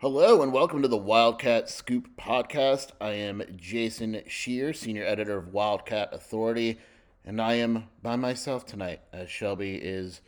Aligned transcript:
Hello 0.00 0.40
and 0.40 0.50
welcome 0.50 0.80
to 0.80 0.88
the 0.88 0.96
Wildcat 0.96 1.68
Scoop 1.68 2.16
podcast. 2.16 2.92
I 3.02 3.10
am 3.10 3.42
Jason 3.54 4.22
Scheer, 4.26 4.72
senior 4.72 5.04
editor 5.04 5.36
of 5.36 5.52
Wildcat 5.52 6.14
Authority, 6.14 6.78
and 7.22 7.38
I 7.38 7.56
am 7.56 7.84
by 8.02 8.16
myself 8.16 8.64
tonight 8.64 9.02
as 9.12 9.28
Shelby 9.28 9.74
is 9.74 10.22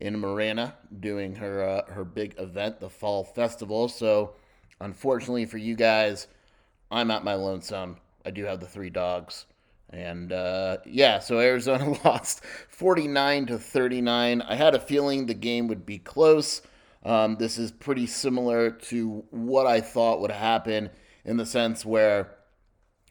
in 0.00 0.18
Marana 0.18 0.76
doing 0.98 1.34
her 1.34 1.62
uh, 1.62 1.92
her 1.92 2.06
big 2.06 2.36
event, 2.38 2.80
the 2.80 2.88
Fall 2.88 3.22
Festival. 3.22 3.86
So, 3.88 4.32
unfortunately 4.80 5.44
for 5.44 5.58
you 5.58 5.76
guys, 5.76 6.26
I'm 6.90 7.10
at 7.10 7.22
my 7.22 7.34
lonesome. 7.34 7.98
I 8.24 8.30
do 8.30 8.46
have 8.46 8.60
the 8.60 8.66
three 8.66 8.88
dogs, 8.88 9.44
and 9.90 10.32
uh, 10.32 10.78
yeah, 10.86 11.18
so 11.18 11.38
Arizona 11.38 11.98
lost 12.06 12.42
49 12.70 13.44
to 13.44 13.58
39. 13.58 14.40
I 14.40 14.54
had 14.54 14.74
a 14.74 14.80
feeling 14.80 15.26
the 15.26 15.34
game 15.34 15.68
would 15.68 15.84
be 15.84 15.98
close. 15.98 16.62
Um, 17.04 17.36
this 17.36 17.58
is 17.58 17.70
pretty 17.70 18.06
similar 18.06 18.70
to 18.70 19.24
what 19.30 19.66
I 19.66 19.80
thought 19.80 20.20
would 20.20 20.30
happen 20.30 20.90
in 21.24 21.36
the 21.36 21.46
sense 21.46 21.84
where 21.84 22.36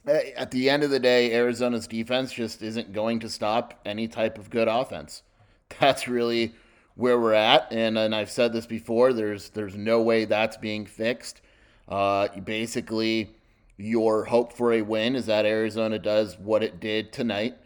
eh, 0.07 0.31
at 0.35 0.51
the 0.51 0.69
end 0.69 0.83
of 0.83 0.89
the 0.89 0.99
day, 0.99 1.33
Arizona's 1.33 1.87
defense 1.87 2.33
just 2.33 2.61
isn't 2.61 2.93
going 2.93 3.19
to 3.21 3.29
stop 3.29 3.79
any 3.85 4.07
type 4.07 4.37
of 4.37 4.49
good 4.49 4.67
offense. 4.67 5.23
That's 5.79 6.07
really 6.07 6.53
where 6.95 7.19
we're 7.19 7.33
at, 7.33 7.71
and 7.71 7.97
and 7.97 8.15
I've 8.15 8.31
said 8.31 8.53
this 8.53 8.65
before. 8.65 9.13
There's 9.13 9.49
there's 9.49 9.75
no 9.75 10.01
way 10.01 10.25
that's 10.25 10.57
being 10.57 10.85
fixed. 10.85 11.41
Uh, 11.87 12.27
basically, 12.43 13.35
your 13.77 14.25
hope 14.25 14.51
for 14.51 14.73
a 14.73 14.81
win 14.81 15.15
is 15.15 15.27
that 15.27 15.45
Arizona 15.45 15.99
does 15.99 16.37
what 16.37 16.63
it 16.63 16.79
did 16.79 17.13
tonight 17.13 17.57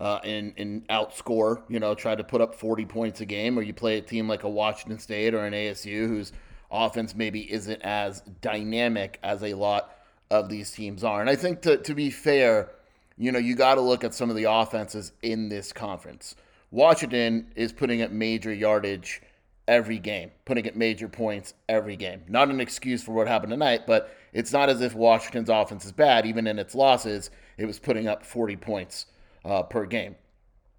uh, 0.00 0.20
and, 0.24 0.52
and 0.56 0.86
outscore, 0.88 1.62
you 1.68 1.80
know, 1.80 1.94
try 1.94 2.14
to 2.14 2.24
put 2.24 2.40
up 2.40 2.54
40 2.54 2.84
points 2.86 3.20
a 3.20 3.26
game, 3.26 3.58
or 3.58 3.62
you 3.62 3.72
play 3.72 3.98
a 3.98 4.02
team 4.02 4.28
like 4.28 4.42
a 4.42 4.48
Washington 4.48 4.98
State 4.98 5.34
or 5.34 5.44
an 5.44 5.52
ASU 5.52 6.06
whose 6.06 6.32
offense 6.70 7.14
maybe 7.14 7.50
isn't 7.50 7.80
as 7.82 8.20
dynamic 8.40 9.18
as 9.22 9.42
a 9.42 9.54
lot 9.54 9.96
of 10.30 10.48
these 10.48 10.70
teams 10.70 11.04
are. 11.04 11.20
And 11.20 11.30
I 11.30 11.36
think 11.36 11.62
to, 11.62 11.76
to 11.78 11.94
be 11.94 12.10
fair, 12.10 12.70
you 13.16 13.32
know, 13.32 13.38
you 13.38 13.54
got 13.54 13.76
to 13.76 13.80
look 13.80 14.04
at 14.04 14.14
some 14.14 14.28
of 14.28 14.36
the 14.36 14.44
offenses 14.44 15.12
in 15.22 15.48
this 15.48 15.72
conference. 15.72 16.36
Washington 16.70 17.46
is 17.54 17.72
putting 17.72 18.02
up 18.02 18.10
major 18.10 18.52
yardage 18.52 19.22
every 19.68 19.98
game, 19.98 20.30
putting 20.44 20.68
up 20.68 20.74
major 20.74 21.08
points 21.08 21.54
every 21.68 21.96
game. 21.96 22.22
Not 22.28 22.50
an 22.50 22.60
excuse 22.60 23.02
for 23.02 23.12
what 23.12 23.28
happened 23.28 23.50
tonight, 23.50 23.82
but 23.86 24.14
it's 24.32 24.52
not 24.52 24.68
as 24.68 24.80
if 24.80 24.94
Washington's 24.94 25.48
offense 25.48 25.84
is 25.84 25.92
bad. 25.92 26.26
Even 26.26 26.46
in 26.46 26.58
its 26.58 26.74
losses, 26.74 27.30
it 27.56 27.64
was 27.64 27.78
putting 27.78 28.06
up 28.06 28.24
40 28.24 28.56
points 28.56 29.06
uh, 29.46 29.62
per 29.62 29.86
game. 29.86 30.16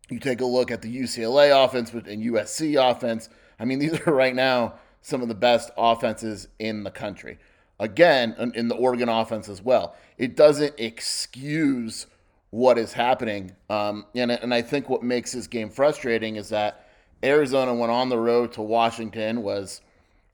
You 0.09 0.19
take 0.19 0.41
a 0.41 0.45
look 0.45 0.72
at 0.72 0.81
the 0.81 0.95
UCLA 0.95 1.66
offense 1.66 1.91
and 1.91 2.23
USC 2.23 2.75
offense. 2.79 3.29
I 3.59 3.66
mean, 3.66 3.79
these 3.79 4.00
are 4.05 4.13
right 4.13 4.35
now 4.35 4.75
some 5.01 5.22
of 5.22 5.28
the 5.28 5.35
best 5.35 5.72
offenses 5.78 6.47
in 6.59 6.83
the 6.83 6.91
country. 6.91 7.38
Again, 7.79 8.35
in 8.56 8.67
the 8.67 8.75
Oregon 8.75 9.07
offense 9.07 9.47
as 9.47 9.61
well. 9.61 9.95
It 10.17 10.35
doesn't 10.35 10.73
excuse 10.79 12.07
what 12.50 12.77
is 12.77 12.94
happening. 12.94 13.51
Um, 13.69 14.06
and, 14.16 14.31
and 14.31 14.53
I 14.53 14.63
think 14.63 14.89
what 14.89 15.03
makes 15.03 15.33
this 15.33 15.45
game 15.45 15.69
frustrating 15.69 16.38
is 16.38 16.50
that 16.50 16.88
Arizona 17.23 17.73
went 17.73 17.91
on 17.91 18.09
the 18.09 18.17
road 18.17 18.51
to 18.53 18.63
Washington, 18.63 19.44
was 19.44 19.81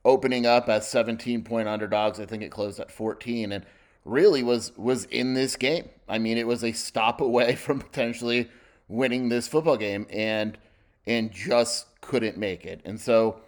opening 0.06 0.46
up 0.46 0.70
as 0.70 0.88
17 0.88 1.44
point 1.44 1.68
underdogs. 1.68 2.20
I 2.20 2.26
think 2.26 2.44
it 2.44 2.50
closed 2.50 2.80
at 2.80 2.92
14. 2.92 3.52
And 3.52 3.66
really 4.06 4.44
was 4.44 4.72
was 4.78 5.06
in 5.06 5.34
this 5.34 5.56
game. 5.56 5.90
I 6.08 6.18
mean, 6.20 6.38
it 6.38 6.48
was 6.48 6.64
a 6.64 6.72
stop 6.72 7.22
away 7.22 7.56
from 7.56 7.80
potentially 7.80 8.50
winning 8.88 9.30
this 9.30 9.48
football 9.48 9.78
game, 9.78 10.08
and 10.10 10.58
and 11.06 11.32
just 11.32 11.88
couldn't 12.02 12.38
make 12.38 12.66
it. 12.66 12.82
And 12.86 13.00
so 13.00 13.42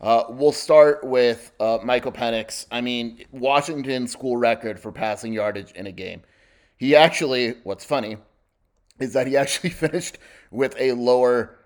uh, 0.00 0.24
we'll 0.28 0.52
start 0.52 1.04
with 1.04 1.52
uh, 1.60 1.78
Michael 1.82 2.12
Penix. 2.12 2.66
I 2.70 2.80
mean, 2.80 3.24
Washington 3.30 4.06
school 4.06 4.36
record 4.36 4.78
for 4.78 4.92
passing 4.92 5.32
yardage 5.32 5.72
in 5.72 5.86
a 5.86 5.92
game. 5.92 6.22
He 6.76 6.96
actually, 6.96 7.54
what's 7.62 7.84
funny, 7.84 8.18
is 8.98 9.12
that 9.12 9.26
he 9.26 9.36
actually 9.38 9.70
finished 9.70 10.18
with 10.50 10.74
a 10.78 10.92
lower 10.92 11.58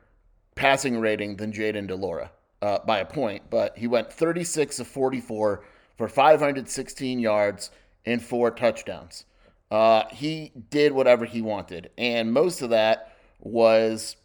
passing 0.54 0.98
rating 0.98 1.36
than 1.36 1.52
Jayden 1.52 1.86
de 1.86 1.94
Laura 1.94 2.30
uh, 2.62 2.78
by 2.86 2.98
a 2.98 3.04
point, 3.04 3.44
but 3.50 3.76
he 3.78 3.86
went 3.86 4.12
36 4.12 4.80
of 4.80 4.86
44 4.86 5.64
for 5.96 6.08
516 6.08 7.18
yards 7.18 7.70
and 8.08 8.22
four 8.22 8.50
touchdowns. 8.50 9.26
Uh, 9.70 10.04
he 10.10 10.52
did 10.70 10.92
whatever 10.92 11.26
he 11.26 11.42
wanted, 11.42 11.90
and 11.98 12.32
most 12.32 12.62
of 12.62 12.70
that 12.70 13.14
was 13.38 14.16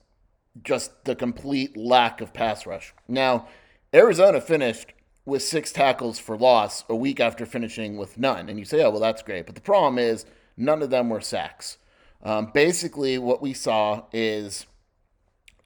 just 0.63 1.03
the 1.03 1.15
complete 1.15 1.75
lack 1.75 2.21
of 2.21 2.33
pass 2.33 2.65
rush. 2.65 2.93
Now, 3.07 3.47
Arizona 3.93 4.39
finished 4.39 4.93
with 5.25 5.43
six 5.43 5.71
tackles 5.71 6.17
for 6.17 6.37
loss 6.37 6.85
a 6.87 6.95
week 6.95 7.19
after 7.19 7.45
finishing 7.45 7.97
with 7.97 8.17
none. 8.17 8.49
And 8.49 8.57
you 8.57 8.65
say, 8.65 8.83
oh, 8.83 8.89
well, 8.89 8.99
that's 8.99 9.21
great. 9.21 9.45
But 9.45 9.55
the 9.55 9.61
problem 9.61 9.97
is, 9.97 10.25
none 10.55 10.81
of 10.81 10.89
them 10.89 11.09
were 11.09 11.21
sacks. 11.21 11.77
Um, 12.23 12.51
basically, 12.53 13.17
what 13.17 13.41
we 13.41 13.53
saw 13.53 14.03
is 14.13 14.65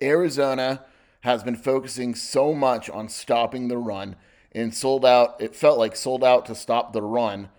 Arizona 0.02 0.86
has 1.22 1.44
been 1.44 1.56
focusing 1.56 2.16
so 2.16 2.54
much 2.54 2.90
on 2.90 3.10
stopping 3.10 3.68
the 3.68 3.78
run 3.78 4.16
and 4.54 4.74
sold 4.74 5.06
out, 5.06 5.40
it 5.40 5.56
felt 5.56 5.78
like 5.78 5.96
sold 5.96 6.24
out 6.24 6.46
to 6.48 6.56
stop 6.56 6.94
the 6.94 7.02
run 7.02 7.50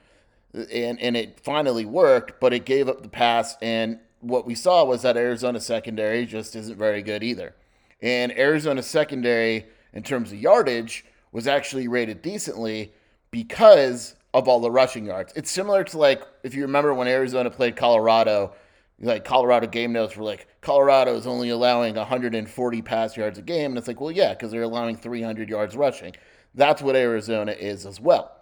and 0.55 1.01
and 1.01 1.17
it 1.17 1.41
finally 1.41 1.85
worked, 1.85 2.41
but 2.41 2.53
it 2.53 2.65
gave 2.65 2.89
up 2.89 3.03
the 3.03 3.09
pass. 3.09 3.57
And 3.61 3.99
what 4.21 4.47
we 4.47 4.55
saw 4.55 4.85
was 4.85 5.03
that 5.03 5.17
Arizona 5.17 5.61
secondary 5.61 6.27
just 6.27 6.57
isn't 6.57 6.77
very 6.77 7.03
good 7.03 7.23
either. 7.23 7.55
And 8.01 8.33
Arizona 8.33 8.83
secondary, 8.83 9.67
in 9.93 10.03
terms 10.03 10.33
of 10.33 10.39
yardage, 10.39 11.05
was 11.33 11.47
actually 11.47 11.89
rated 11.89 12.23
decently 12.23 12.93
because 13.31 14.15
of 14.35 14.49
all 14.49 14.61
the 14.61 14.71
rushing 14.71 15.07
yards. 15.07 15.33
It's 15.37 15.51
similar 15.51 15.85
to 15.85 15.99
like 15.99 16.23
if 16.43 16.55
you 16.55 16.63
remember 16.63 16.95
when 16.95 17.09
Arizona 17.09 17.51
played 17.51 17.77
Colorado, 17.77 18.55
like 19.01 19.25
Colorado 19.25 19.67
game 19.67 19.93
notes 19.93 20.17
were 20.17 20.25
like 20.25 20.47
Colorado 20.61 21.15
is 21.17 21.27
only 21.27 21.51
allowing 21.51 21.95
140 21.95 22.83
pass 22.83 23.17
yards 23.17 23.39
a 23.39 23.43
game, 23.43 23.73
and 23.73 23.79
it's 23.79 23.89
like, 23.89 24.01
well, 24.01 24.11
yeah, 24.11 24.33
because 24.33 24.51
they're 24.51 24.63
allowing 24.63 24.97
300 24.97 25.49
yards 25.49 25.77
rushing. 25.77 26.15
That's 26.55 26.83
what 26.83 26.97
Arizona 26.97 27.53
is 27.53 27.87
as 27.87 28.01
well. 28.01 28.38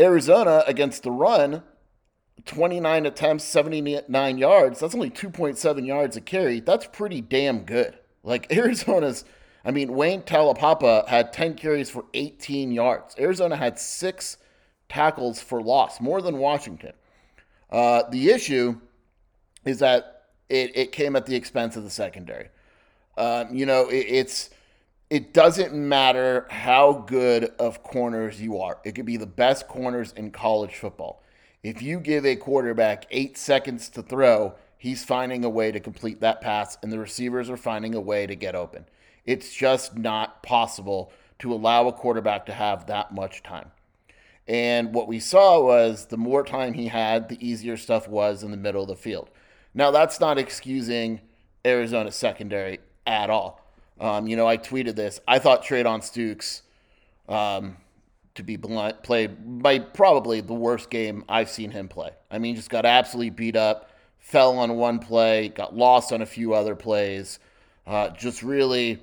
Arizona 0.00 0.62
against 0.66 1.02
the 1.02 1.10
run, 1.10 1.62
29 2.44 3.06
attempts, 3.06 3.44
79 3.44 4.38
yards. 4.38 4.80
That's 4.80 4.94
only 4.94 5.10
2.7 5.10 5.86
yards 5.86 6.16
a 6.16 6.20
carry. 6.20 6.60
That's 6.60 6.86
pretty 6.86 7.20
damn 7.20 7.60
good. 7.60 7.98
Like 8.22 8.52
Arizona's, 8.56 9.24
I 9.64 9.70
mean, 9.70 9.94
Wayne 9.94 10.22
Taulapapa 10.22 11.08
had 11.08 11.32
10 11.32 11.54
carries 11.54 11.90
for 11.90 12.04
18 12.14 12.72
yards. 12.72 13.14
Arizona 13.18 13.56
had 13.56 13.78
six 13.78 14.36
tackles 14.88 15.40
for 15.40 15.62
loss, 15.62 16.00
more 16.00 16.22
than 16.22 16.38
Washington. 16.38 16.92
Uh, 17.70 18.02
the 18.10 18.30
issue 18.30 18.80
is 19.64 19.80
that 19.80 20.24
it, 20.48 20.76
it 20.76 20.92
came 20.92 21.16
at 21.16 21.26
the 21.26 21.34
expense 21.34 21.76
of 21.76 21.82
the 21.82 21.90
secondary. 21.90 22.48
Uh, 23.16 23.46
you 23.50 23.66
know, 23.66 23.88
it, 23.88 24.06
it's 24.08 24.50
it 25.08 25.32
doesn't 25.32 25.72
matter 25.72 26.46
how 26.50 27.04
good 27.06 27.52
of 27.58 27.82
corners 27.82 28.40
you 28.40 28.58
are. 28.58 28.78
It 28.84 28.92
could 28.96 29.06
be 29.06 29.16
the 29.16 29.26
best 29.26 29.68
corners 29.68 30.12
in 30.12 30.32
college 30.32 30.74
football. 30.74 31.22
If 31.62 31.80
you 31.80 32.00
give 32.00 32.26
a 32.26 32.36
quarterback 32.36 33.06
eight 33.10 33.38
seconds 33.38 33.88
to 33.90 34.02
throw, 34.02 34.54
he's 34.78 35.04
finding 35.04 35.44
a 35.44 35.48
way 35.48 35.70
to 35.70 35.80
complete 35.80 36.20
that 36.20 36.40
pass, 36.40 36.76
and 36.82 36.90
the 36.90 36.98
receivers 36.98 37.48
are 37.50 37.56
finding 37.56 37.94
a 37.94 38.00
way 38.00 38.26
to 38.26 38.34
get 38.34 38.54
open. 38.54 38.86
It's 39.24 39.54
just 39.54 39.96
not 39.96 40.42
possible 40.42 41.12
to 41.38 41.52
allow 41.52 41.86
a 41.86 41.92
quarterback 41.92 42.46
to 42.46 42.52
have 42.52 42.86
that 42.86 43.14
much 43.14 43.42
time. 43.42 43.70
And 44.48 44.94
what 44.94 45.08
we 45.08 45.18
saw 45.18 45.60
was 45.60 46.06
the 46.06 46.16
more 46.16 46.44
time 46.44 46.74
he 46.74 46.86
had, 46.88 47.28
the 47.28 47.46
easier 47.46 47.76
stuff 47.76 48.08
was 48.08 48.42
in 48.42 48.52
the 48.52 48.56
middle 48.56 48.82
of 48.82 48.88
the 48.88 48.94
field. 48.94 49.30
Now, 49.74 49.90
that's 49.90 50.20
not 50.20 50.38
excusing 50.38 51.20
Arizona 51.64 52.12
secondary 52.12 52.78
at 53.06 53.28
all. 53.28 53.65
Um, 54.00 54.26
you 54.26 54.36
know, 54.36 54.46
I 54.46 54.58
tweeted 54.58 54.94
this. 54.94 55.20
I 55.26 55.38
thought 55.38 55.64
Treydan 55.64 56.00
Stukes, 56.00 56.62
um, 57.32 57.76
to 58.34 58.42
be 58.42 58.56
blunt, 58.56 59.02
played 59.02 59.62
by 59.62 59.78
probably 59.78 60.40
the 60.40 60.54
worst 60.54 60.90
game 60.90 61.24
I've 61.28 61.48
seen 61.48 61.70
him 61.70 61.88
play. 61.88 62.10
I 62.30 62.38
mean, 62.38 62.54
just 62.54 62.70
got 62.70 62.84
absolutely 62.84 63.30
beat 63.30 63.56
up, 63.56 63.90
fell 64.18 64.58
on 64.58 64.76
one 64.76 64.98
play, 64.98 65.48
got 65.48 65.74
lost 65.74 66.12
on 66.12 66.22
a 66.22 66.26
few 66.26 66.52
other 66.54 66.74
plays. 66.74 67.38
Uh, 67.86 68.10
just 68.10 68.42
really 68.42 69.00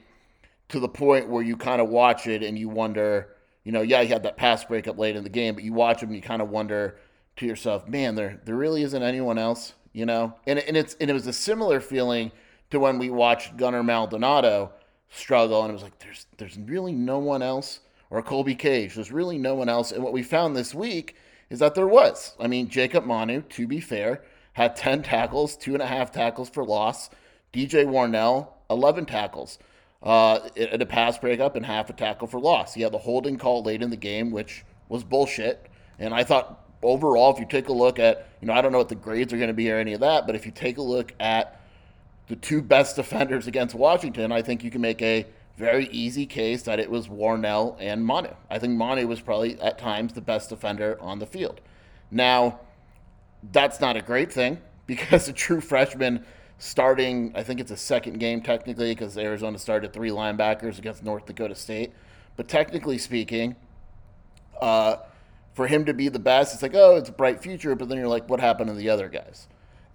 to 0.70 0.80
the 0.80 0.90
point 0.90 1.30
where 1.30 1.44
you 1.44 1.58
kind 1.58 1.82
of 1.82 1.90
watch 1.90 2.28
it 2.28 2.44
and 2.44 2.58
you 2.60 2.70
wonder, 2.70 3.36
you 3.64 3.72
know, 3.72 3.82
yeah, 3.82 4.02
he 4.02 4.08
had 4.08 4.24
that 4.24 4.38
pass 4.38 4.64
breakup 4.64 4.98
late 4.98 5.16
in 5.16 5.24
the 5.24 5.30
game, 5.30 5.56
but 5.56 5.64
you 5.64 5.74
watch 5.74 6.04
him 6.04 6.10
and 6.10 6.16
you 6.16 6.22
kind 6.22 6.42
of 6.42 6.50
wonder 6.50 6.98
to 7.38 7.46
yourself, 7.46 7.88
man, 7.88 8.16
there 8.16 8.40
there 8.46 8.56
really 8.56 8.84
isn't 8.84 9.02
anyone 9.02 9.40
else, 9.40 9.74
you 9.94 10.06
know? 10.06 10.36
And, 10.46 10.60
and 10.60 10.78
it's 10.78 10.96
and 11.00 11.10
it 11.10 11.14
was 11.14 11.28
a 11.28 11.34
similar 11.34 11.80
feeling 11.80 12.32
to 12.70 12.80
when 12.80 13.00
we 13.00 13.10
watched 13.10 13.58
Gunnar 13.58 13.84
Maldonado 13.84 14.72
struggle 15.14 15.62
and 15.62 15.70
it 15.70 15.74
was 15.74 15.84
like 15.84 16.00
there's 16.00 16.26
there's 16.38 16.58
really 16.58 16.92
no 16.92 17.20
one 17.20 17.42
else 17.42 17.80
or 18.14 18.22
Colby 18.22 18.54
Cage. 18.54 18.94
There's 18.94 19.12
really 19.12 19.40
no 19.40 19.56
one 19.56 19.68
else. 19.68 19.92
And 19.92 20.04
what 20.04 20.14
we 20.14 20.22
found 20.22 20.56
this 20.56 20.76
week 20.76 21.16
is 21.50 21.58
that 21.60 21.74
there 21.74 21.88
was. 21.88 22.36
I 22.40 22.46
mean, 22.46 22.70
Jacob 22.70 23.06
Manu, 23.06 23.42
to 23.42 23.66
be 23.66 23.80
fair, 23.80 24.22
had 24.54 24.76
10 24.76 25.02
tackles, 25.02 25.58
two 25.58 25.74
and 25.74 25.82
a 25.82 25.88
half 25.88 26.12
tackles 26.12 26.48
for 26.48 26.64
loss. 26.64 27.10
DJ 27.52 27.86
Warnell, 27.86 28.50
11 28.70 29.08
tackles 29.08 29.58
uh, 30.04 30.48
in 30.56 30.80
a 30.80 30.86
pass 30.86 31.18
breakup 31.18 31.56
and 31.56 31.66
half 31.66 31.90
a 31.90 31.94
tackle 31.94 32.28
for 32.28 32.40
loss. 32.40 32.76
He 32.76 32.82
had 32.84 32.92
the 32.92 33.00
holding 33.00 33.38
call 33.38 33.64
late 33.64 33.82
in 33.82 33.90
the 33.90 33.98
game, 33.98 34.30
which 34.30 34.64
was 34.90 35.04
bullshit. 35.04 35.68
And 35.98 36.14
I 36.14 36.24
thought 36.24 36.68
overall, 36.84 37.34
if 37.34 37.40
you 37.40 37.48
take 37.48 37.70
a 37.70 37.74
look 37.74 37.98
at, 37.98 38.28
you 38.42 38.48
know, 38.48 38.54
I 38.54 38.62
don't 38.62 38.72
know 38.72 38.78
what 38.78 38.90
the 38.90 38.96
grades 38.96 39.34
are 39.34 39.38
going 39.38 39.48
to 39.48 39.56
be 39.56 39.72
or 39.72 39.78
any 39.78 39.94
of 39.94 40.02
that, 40.02 40.28
but 40.28 40.36
if 40.36 40.46
you 40.46 40.52
take 40.52 40.78
a 40.78 40.84
look 40.84 41.14
at 41.20 41.60
the 42.28 42.36
two 42.36 42.62
best 42.62 42.96
defenders 42.96 43.48
against 43.48 43.76
Washington, 43.76 44.32
I 44.32 44.42
think 44.42 44.64
you 44.64 44.72
can 44.72 44.82
make 44.82 45.02
a 45.02 45.26
very 45.58 45.88
easy 45.88 46.26
case 46.26 46.64
that 46.64 46.80
it 46.80 46.90
was 46.90 47.08
Warnell 47.08 47.76
and 47.80 48.04
Manu. 48.04 48.30
I 48.50 48.60
think 48.60 48.74
Manu 48.74 49.08
was 49.08 49.22
probably 49.22 49.60
at 49.62 49.78
times 49.78 50.14
the 50.14 50.22
best 50.22 50.50
defender 50.50 50.98
on 51.00 51.20
the 51.20 51.26
field. 51.26 51.62
Now, 52.10 52.60
that's 53.52 53.80
not 53.80 53.96
a 53.98 54.02
great 54.02 54.32
thing 54.32 54.60
because 54.88 55.28
a 55.28 55.34
true 55.34 55.62
freshman 55.62 56.26
starting, 56.58 57.34
I 57.36 57.44
think 57.44 57.60
it's 57.60 57.72
a 57.72 57.78
second 57.78 58.20
game 58.20 58.42
technically 58.42 58.92
because 58.92 59.18
Arizona 59.18 59.58
started 59.60 59.94
three 59.94 60.10
linebackers 60.10 60.78
against 60.78 61.04
North 61.04 61.26
Dakota 61.26 61.56
State. 61.56 61.92
But 62.36 62.48
technically 62.48 62.98
speaking, 62.98 63.56
uh, 64.62 64.98
for 65.54 65.68
him 65.68 65.86
to 65.86 65.94
be 65.94 66.10
the 66.10 66.20
best, 66.20 66.54
it's 66.54 66.64
like, 66.64 66.74
oh, 66.74 66.96
it's 66.96 67.10
a 67.10 67.14
bright 67.14 67.44
future. 67.44 67.76
But 67.76 67.90
then 67.90 67.98
you're 67.98 68.08
like, 68.08 68.28
what 68.28 68.40
happened 68.40 68.70
to 68.70 68.74
the 68.74 68.90
other 68.90 69.08
guys? 69.08 69.48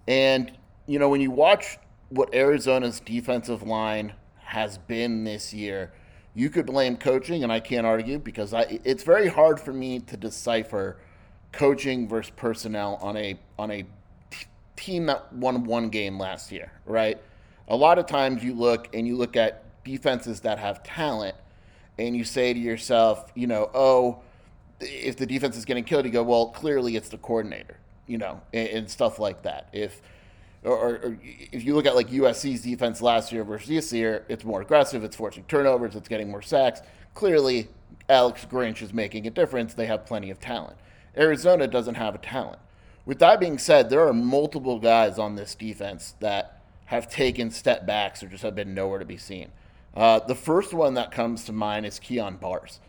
And, 0.07 0.51
you 0.87 0.99
know, 0.99 1.09
when 1.09 1.21
you 1.21 1.31
watch 1.31 1.77
what 2.09 2.33
Arizona's 2.33 2.99
defensive 2.99 3.63
line 3.63 4.13
has 4.37 4.77
been 4.77 5.23
this 5.23 5.53
year, 5.53 5.93
you 6.33 6.49
could 6.49 6.65
blame 6.65 6.97
coaching, 6.97 7.43
and 7.43 7.51
I 7.51 7.59
can't 7.59 7.85
argue 7.85 8.19
because 8.19 8.53
I, 8.53 8.79
it's 8.83 9.03
very 9.03 9.27
hard 9.27 9.59
for 9.59 9.73
me 9.73 9.99
to 10.01 10.17
decipher 10.17 10.97
coaching 11.51 12.07
versus 12.07 12.31
personnel 12.35 12.99
on 13.01 13.17
a 13.17 13.39
on 13.57 13.71
a 13.71 13.85
team 14.75 15.07
that 15.07 15.31
won 15.33 15.65
one 15.65 15.89
game 15.89 16.17
last 16.17 16.51
year, 16.51 16.71
right? 16.85 17.21
A 17.67 17.75
lot 17.75 17.99
of 17.99 18.05
times 18.05 18.43
you 18.43 18.53
look 18.53 18.93
and 18.95 19.07
you 19.07 19.17
look 19.17 19.35
at 19.35 19.63
defenses 19.83 20.39
that 20.41 20.57
have 20.57 20.81
talent 20.83 21.35
and 21.97 22.15
you 22.15 22.23
say 22.23 22.53
to 22.53 22.59
yourself, 22.59 23.31
you 23.35 23.45
know, 23.45 23.69
oh, 23.73 24.21
if 24.79 25.17
the 25.17 25.25
defense 25.25 25.57
is 25.57 25.65
getting 25.65 25.83
killed, 25.83 26.05
you 26.05 26.11
go, 26.11 26.23
well, 26.23 26.47
clearly 26.47 26.95
it's 26.95 27.09
the 27.09 27.17
coordinator, 27.17 27.77
you 28.07 28.17
know, 28.17 28.41
and, 28.53 28.69
and 28.69 28.89
stuff 28.89 29.19
like 29.19 29.43
that. 29.43 29.67
If 29.73 30.01
or, 30.63 30.73
or, 30.73 31.17
if 31.21 31.63
you 31.63 31.75
look 31.75 31.85
at 31.85 31.95
like 31.95 32.09
USC's 32.09 32.61
defense 32.61 33.01
last 33.01 33.31
year 33.31 33.43
versus 33.43 33.69
this 33.69 33.93
year, 33.93 34.25
it's 34.27 34.43
more 34.43 34.61
aggressive, 34.61 35.03
it's 35.03 35.15
forcing 35.15 35.43
turnovers, 35.43 35.95
it's 35.95 36.09
getting 36.09 36.29
more 36.29 36.41
sacks. 36.41 36.81
Clearly, 37.13 37.69
Alex 38.07 38.45
Grinch 38.49 38.81
is 38.81 38.93
making 38.93 39.27
a 39.27 39.29
difference. 39.29 39.73
They 39.73 39.85
have 39.85 40.05
plenty 40.05 40.29
of 40.29 40.39
talent. 40.39 40.77
Arizona 41.17 41.67
doesn't 41.67 41.95
have 41.95 42.15
a 42.15 42.19
talent. 42.19 42.59
With 43.05 43.19
that 43.19 43.39
being 43.39 43.57
said, 43.57 43.89
there 43.89 44.07
are 44.07 44.13
multiple 44.13 44.79
guys 44.79 45.17
on 45.17 45.35
this 45.35 45.55
defense 45.55 46.15
that 46.19 46.61
have 46.85 47.09
taken 47.09 47.51
step 47.51 47.85
backs 47.85 48.21
or 48.23 48.27
just 48.27 48.43
have 48.43 48.55
been 48.55 48.73
nowhere 48.73 48.99
to 48.99 49.05
be 49.05 49.17
seen. 49.17 49.49
Uh, 49.95 50.19
the 50.19 50.35
first 50.35 50.73
one 50.73 50.95
that 50.95 51.11
comes 51.11 51.43
to 51.45 51.53
mind 51.53 51.85
is 51.85 51.99
Kyon 51.99 52.37
Barrs. 52.37 52.79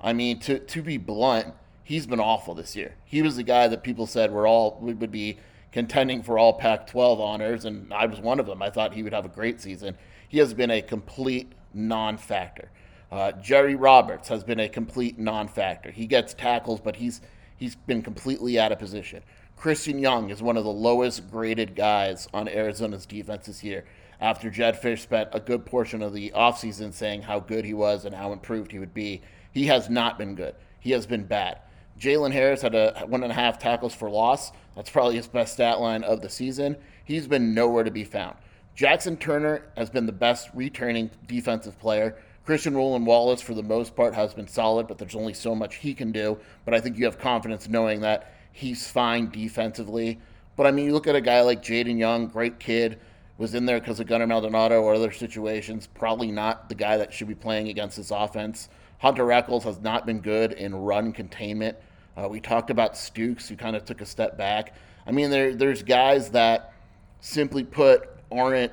I 0.00 0.12
mean, 0.12 0.38
to, 0.40 0.58
to 0.58 0.82
be 0.82 0.96
blunt, 0.96 1.54
he's 1.82 2.06
been 2.06 2.20
awful 2.20 2.54
this 2.54 2.76
year. 2.76 2.94
He 3.04 3.22
was 3.22 3.36
the 3.36 3.42
guy 3.42 3.68
that 3.68 3.82
people 3.82 4.06
said 4.06 4.30
we're 4.32 4.48
all 4.48 4.78
would 4.80 5.10
be 5.10 5.38
contending 5.78 6.24
for 6.24 6.40
all 6.40 6.54
Pac-12 6.54 7.20
honors, 7.20 7.64
and 7.64 7.94
I 7.94 8.06
was 8.06 8.18
one 8.18 8.40
of 8.40 8.46
them. 8.46 8.60
I 8.60 8.68
thought 8.68 8.94
he 8.94 9.04
would 9.04 9.12
have 9.12 9.24
a 9.24 9.28
great 9.28 9.60
season. 9.60 9.96
He 10.28 10.38
has 10.38 10.52
been 10.52 10.72
a 10.72 10.82
complete 10.82 11.52
non-factor. 11.72 12.72
Uh, 13.12 13.30
Jerry 13.30 13.76
Roberts 13.76 14.26
has 14.26 14.42
been 14.42 14.58
a 14.58 14.68
complete 14.68 15.20
non-factor. 15.20 15.92
He 15.92 16.08
gets 16.08 16.34
tackles, 16.34 16.80
but 16.80 16.96
he's 16.96 17.20
he's 17.56 17.76
been 17.76 18.02
completely 18.02 18.58
out 18.58 18.72
of 18.72 18.80
position. 18.80 19.22
Christian 19.56 20.00
Young 20.00 20.30
is 20.30 20.42
one 20.42 20.56
of 20.56 20.64
the 20.64 20.70
lowest 20.70 21.30
graded 21.30 21.76
guys 21.76 22.26
on 22.34 22.48
Arizona's 22.48 23.06
defense 23.06 23.46
this 23.46 23.62
year 23.62 23.84
after 24.20 24.50
Jedd 24.50 24.82
Fisch 24.82 25.02
spent 25.02 25.28
a 25.32 25.38
good 25.38 25.64
portion 25.64 26.02
of 26.02 26.12
the 26.12 26.32
offseason 26.34 26.92
saying 26.92 27.22
how 27.22 27.38
good 27.38 27.64
he 27.64 27.72
was 27.72 28.04
and 28.04 28.16
how 28.16 28.32
improved 28.32 28.72
he 28.72 28.80
would 28.80 28.94
be. 28.94 29.22
He 29.52 29.66
has 29.66 29.88
not 29.88 30.18
been 30.18 30.34
good. 30.34 30.56
He 30.80 30.90
has 30.90 31.06
been 31.06 31.22
bad. 31.22 31.60
Jalen 31.98 32.32
Harris 32.32 32.62
had 32.62 32.74
a 32.74 33.04
one 33.06 33.22
and 33.22 33.32
a 33.32 33.34
half 33.34 33.58
tackles 33.58 33.94
for 33.94 34.08
loss. 34.08 34.52
That's 34.76 34.90
probably 34.90 35.16
his 35.16 35.26
best 35.26 35.54
stat 35.54 35.80
line 35.80 36.04
of 36.04 36.20
the 36.20 36.28
season. 36.28 36.76
He's 37.04 37.26
been 37.26 37.54
nowhere 37.54 37.84
to 37.84 37.90
be 37.90 38.04
found. 38.04 38.36
Jaxen 38.76 39.18
Turner 39.18 39.64
has 39.76 39.90
been 39.90 40.06
the 40.06 40.12
best 40.12 40.48
returning 40.54 41.10
defensive 41.26 41.78
player. 41.80 42.16
Christian 42.44 42.76
Roland 42.76 43.04
Wallace, 43.04 43.40
for 43.40 43.54
the 43.54 43.62
most 43.62 43.96
part, 43.96 44.14
has 44.14 44.32
been 44.32 44.46
solid, 44.46 44.86
but 44.86 44.98
there's 44.98 45.16
only 45.16 45.34
so 45.34 45.54
much 45.54 45.76
he 45.76 45.92
can 45.92 46.12
do. 46.12 46.38
But 46.64 46.74
I 46.74 46.80
think 46.80 46.96
you 46.96 47.04
have 47.06 47.18
confidence 47.18 47.68
knowing 47.68 48.00
that 48.02 48.32
he's 48.52 48.88
fine 48.88 49.30
defensively. 49.30 50.20
But 50.56 50.66
I 50.66 50.70
mean, 50.70 50.86
you 50.86 50.92
look 50.92 51.08
at 51.08 51.16
a 51.16 51.20
guy 51.20 51.40
like 51.40 51.62
Jaden 51.62 51.98
Young, 51.98 52.28
great 52.28 52.60
kid, 52.60 53.00
was 53.36 53.54
in 53.54 53.66
there 53.66 53.80
because 53.80 54.00
of 54.00 54.06
Gunnar 54.06 54.26
Maldonado 54.26 54.82
or 54.82 54.94
other 54.94 55.12
situations. 55.12 55.88
Probably 55.88 56.30
not 56.30 56.68
the 56.68 56.74
guy 56.74 56.96
that 56.96 57.12
should 57.12 57.28
be 57.28 57.34
playing 57.34 57.68
against 57.68 57.96
this 57.96 58.10
offense. 58.10 58.68
Hunter 58.98 59.30
Echols 59.30 59.64
has 59.64 59.80
not 59.80 60.06
been 60.06 60.20
good 60.20 60.52
in 60.52 60.74
run 60.74 61.12
containment. 61.12 61.76
Uh, 62.18 62.26
we 62.28 62.40
talked 62.40 62.70
about 62.70 62.94
Stukes, 62.94 63.46
who 63.46 63.54
kind 63.54 63.76
of 63.76 63.84
took 63.84 64.00
a 64.00 64.06
step 64.06 64.36
back. 64.36 64.74
I 65.06 65.12
mean, 65.12 65.30
there, 65.30 65.54
there's 65.54 65.82
guys 65.82 66.30
that 66.30 66.72
simply 67.20 67.62
put 67.62 68.08
aren't 68.32 68.72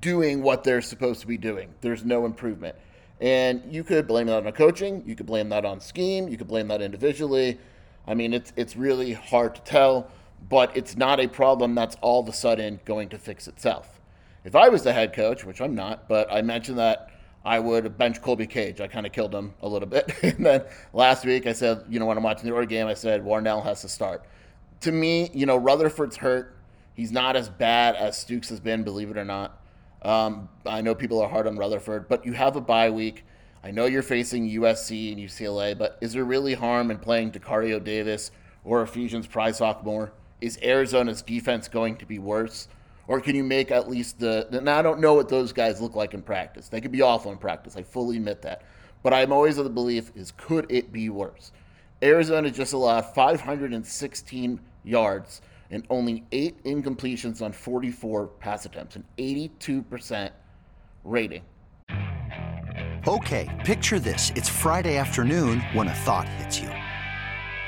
doing 0.00 0.42
what 0.42 0.62
they're 0.62 0.82
supposed 0.82 1.20
to 1.22 1.26
be 1.26 1.38
doing. 1.38 1.72
There's 1.80 2.04
no 2.04 2.26
improvement. 2.26 2.76
And 3.20 3.62
you 3.72 3.84
could 3.84 4.06
blame 4.06 4.26
that 4.26 4.46
on 4.46 4.52
coaching, 4.52 5.02
you 5.06 5.14
could 5.14 5.24
blame 5.24 5.48
that 5.48 5.64
on 5.64 5.80
scheme, 5.80 6.28
you 6.28 6.36
could 6.36 6.48
blame 6.48 6.68
that 6.68 6.82
individually. 6.82 7.58
I 8.06 8.12
mean, 8.12 8.34
it's 8.34 8.52
it's 8.56 8.76
really 8.76 9.14
hard 9.14 9.54
to 9.54 9.62
tell, 9.62 10.10
but 10.50 10.76
it's 10.76 10.96
not 10.96 11.18
a 11.18 11.28
problem 11.28 11.74
that's 11.74 11.96
all 12.02 12.20
of 12.20 12.28
a 12.28 12.32
sudden 12.34 12.80
going 12.84 13.08
to 13.10 13.18
fix 13.18 13.48
itself. 13.48 13.98
If 14.44 14.54
I 14.54 14.68
was 14.68 14.82
the 14.82 14.92
head 14.92 15.14
coach, 15.14 15.44
which 15.44 15.62
I'm 15.62 15.74
not, 15.74 16.06
but 16.08 16.30
I 16.30 16.42
mentioned 16.42 16.78
that 16.78 17.10
I 17.46 17.60
would 17.60 17.96
bench 17.96 18.20
Colby 18.20 18.48
Cage. 18.48 18.80
I 18.80 18.88
kind 18.88 19.06
of 19.06 19.12
killed 19.12 19.32
him 19.32 19.54
a 19.62 19.68
little 19.68 19.88
bit. 19.88 20.12
and 20.22 20.44
then 20.44 20.64
last 20.92 21.24
week 21.24 21.46
I 21.46 21.52
said, 21.52 21.84
you 21.88 22.00
know, 22.00 22.06
when 22.06 22.16
I'm 22.16 22.24
watching 22.24 22.48
the 22.48 22.52
Oregon 22.52 22.68
game, 22.68 22.86
I 22.88 22.94
said 22.94 23.24
Warnell 23.24 23.62
has 23.62 23.82
to 23.82 23.88
start. 23.88 24.24
To 24.80 24.90
me, 24.90 25.30
you 25.32 25.46
know, 25.46 25.56
Rutherford's 25.56 26.16
hurt. 26.16 26.56
He's 26.94 27.12
not 27.12 27.36
as 27.36 27.48
bad 27.48 27.94
as 27.94 28.16
Stukes 28.16 28.48
has 28.48 28.58
been, 28.58 28.82
believe 28.82 29.10
it 29.10 29.16
or 29.16 29.24
not. 29.24 29.62
Um, 30.02 30.48
I 30.66 30.80
know 30.80 30.94
people 30.94 31.20
are 31.20 31.28
hard 31.28 31.46
on 31.46 31.56
Rutherford, 31.56 32.08
but 32.08 32.26
you 32.26 32.32
have 32.32 32.56
a 32.56 32.60
bye 32.60 32.90
week. 32.90 33.24
I 33.62 33.70
know 33.70 33.86
you're 33.86 34.02
facing 34.02 34.50
USC 34.50 35.12
and 35.12 35.20
UCLA, 35.20 35.78
but 35.78 35.98
is 36.00 36.14
there 36.14 36.24
really 36.24 36.54
harm 36.54 36.90
in 36.90 36.98
playing 36.98 37.30
Tacario 37.30 37.82
Davis 37.82 38.32
or 38.64 38.82
Ephesians 38.82 39.28
Prysock 39.28 39.84
more? 39.84 40.12
Is 40.40 40.58
Arizona's 40.62 41.22
defense 41.22 41.68
going 41.68 41.96
to 41.98 42.06
be 42.06 42.18
worse? 42.18 42.66
Or 43.08 43.20
can 43.20 43.36
you 43.36 43.44
make 43.44 43.70
at 43.70 43.88
least 43.88 44.18
the. 44.18 44.48
Now, 44.62 44.78
I 44.78 44.82
don't 44.82 45.00
know 45.00 45.14
what 45.14 45.28
those 45.28 45.52
guys 45.52 45.80
look 45.80 45.94
like 45.94 46.14
in 46.14 46.22
practice. 46.22 46.68
They 46.68 46.80
could 46.80 46.92
be 46.92 47.02
awful 47.02 47.30
in 47.30 47.38
practice. 47.38 47.76
I 47.76 47.82
fully 47.82 48.16
admit 48.16 48.42
that. 48.42 48.62
But 49.02 49.14
I'm 49.14 49.32
always 49.32 49.58
of 49.58 49.64
the 49.64 49.70
belief 49.70 50.10
is 50.16 50.32
could 50.36 50.66
it 50.68 50.92
be 50.92 51.08
worse? 51.10 51.52
Arizona 52.02 52.50
just 52.50 52.72
allowed 52.72 53.14
516 53.14 54.60
yards 54.84 55.40
and 55.70 55.86
only 55.90 56.24
eight 56.32 56.62
incompletions 56.64 57.42
on 57.42 57.52
44 57.52 58.26
pass 58.26 58.66
attempts, 58.66 58.96
an 58.96 59.04
82% 59.18 60.30
rating. 61.04 61.42
Okay, 63.08 63.62
picture 63.64 64.00
this. 64.00 64.32
It's 64.34 64.48
Friday 64.48 64.96
afternoon 64.96 65.60
when 65.72 65.88
a 65.88 65.94
thought 65.94 66.28
hits 66.28 66.60
you. 66.60 66.70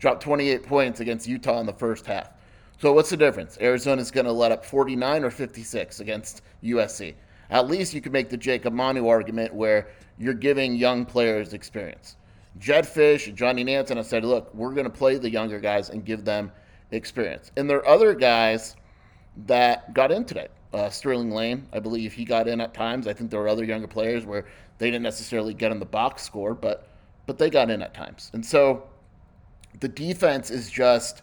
drop 0.00 0.18
28 0.18 0.64
points 0.64 1.00
against 1.00 1.28
Utah 1.28 1.60
in 1.60 1.66
the 1.66 1.72
first 1.72 2.06
half. 2.06 2.30
So 2.80 2.92
what's 2.92 3.10
the 3.10 3.16
difference? 3.16 3.58
Arizona's 3.60 4.10
going 4.10 4.24
to 4.24 4.32
let 4.32 4.50
up 4.50 4.64
49 4.64 5.22
or 5.22 5.30
56 5.30 6.00
against 6.00 6.42
USC. 6.64 7.14
At 7.50 7.68
least 7.68 7.92
you 7.92 8.00
could 8.00 8.12
make 8.12 8.30
the 8.30 8.36
Jacob 8.36 8.72
Manu 8.72 9.06
argument 9.06 9.54
where 9.54 9.88
you're 10.18 10.34
giving 10.34 10.74
young 10.74 11.04
players 11.04 11.52
experience. 11.52 12.16
Jedd 12.58 12.86
Fisch, 12.86 13.32
Johnny 13.34 13.62
Nansen 13.62 13.98
have 13.98 14.06
said, 14.06 14.24
look, 14.24 14.52
we're 14.54 14.72
going 14.72 14.84
to 14.84 14.90
play 14.90 15.16
the 15.18 15.30
younger 15.30 15.60
guys 15.60 15.90
and 15.90 16.04
give 16.04 16.24
them 16.24 16.50
experience. 16.90 17.52
And 17.56 17.68
there 17.68 17.78
are 17.78 17.88
other 17.88 18.14
guys 18.14 18.76
that 19.46 19.92
got 19.94 20.10
in 20.10 20.24
today. 20.24 20.48
Uh, 20.72 20.88
Sterling 20.88 21.30
Lane, 21.30 21.66
I 21.72 21.80
believe 21.80 22.12
he 22.12 22.24
got 22.24 22.48
in 22.48 22.60
at 22.60 22.72
times. 22.72 23.06
I 23.06 23.12
think 23.12 23.30
there 23.30 23.40
were 23.40 23.48
other 23.48 23.64
younger 23.64 23.88
players 23.88 24.24
where 24.24 24.46
they 24.78 24.86
didn't 24.86 25.02
necessarily 25.02 25.52
get 25.52 25.72
in 25.72 25.80
the 25.80 25.86
box 25.86 26.22
score, 26.22 26.54
but 26.54 26.86
but 27.26 27.38
they 27.38 27.50
got 27.50 27.70
in 27.70 27.82
at 27.82 27.94
times. 27.94 28.30
And 28.34 28.44
so 28.44 28.89
the 29.78 29.88
defense 29.88 30.50
is 30.50 30.70
just 30.70 31.22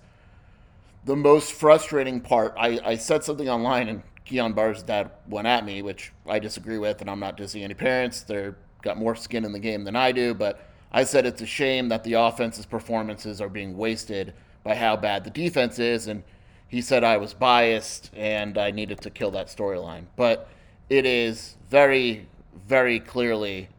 the 1.05 1.15
most 1.15 1.53
frustrating 1.53 2.21
part. 2.21 2.53
I, 2.57 2.79
I 2.83 2.95
said 2.95 3.23
something 3.23 3.49
online 3.49 3.89
and 3.89 4.03
Kyon 4.25 4.53
Barrs' 4.53 4.83
dad 4.83 5.11
went 5.29 5.47
at 5.47 5.65
me, 5.65 5.81
which 5.81 6.11
I 6.27 6.39
disagree 6.39 6.77
with, 6.77 7.01
and 7.01 7.09
I'm 7.09 7.19
not 7.19 7.37
dissing 7.37 7.63
any 7.63 7.73
parents. 7.73 8.21
They're 8.21 8.55
got 8.81 8.97
more 8.97 9.15
skin 9.15 9.45
in 9.45 9.51
the 9.51 9.59
game 9.59 9.83
than 9.83 9.95
I 9.95 10.11
do, 10.11 10.33
but 10.33 10.67
I 10.91 11.03
said 11.03 11.25
it's 11.25 11.41
a 11.41 11.45
shame 11.45 11.89
that 11.89 12.03
the 12.03 12.13
offense's 12.13 12.65
performances 12.65 13.41
are 13.41 13.49
being 13.49 13.77
wasted 13.77 14.33
by 14.63 14.75
how 14.75 14.95
bad 14.95 15.23
the 15.23 15.29
defense 15.29 15.79
is, 15.79 16.07
and 16.07 16.23
he 16.67 16.81
said 16.81 17.03
I 17.03 17.17
was 17.17 17.33
biased 17.33 18.11
and 18.15 18.57
I 18.57 18.71
needed 18.71 19.01
to 19.01 19.09
kill 19.09 19.31
that 19.31 19.47
storyline. 19.47 20.05
But 20.15 20.49
it 20.89 21.05
is 21.05 21.55
very, 21.69 22.27
very 22.67 22.99
clearly 22.99 23.69